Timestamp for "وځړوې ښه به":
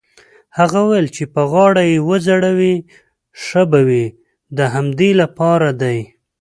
2.07-3.79